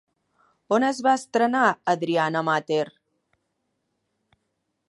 On 0.77 0.85
es 0.87 1.01
va 1.07 1.13
estrenar 1.19 1.67
Adriana 1.95 2.43
Mater? 2.49 2.83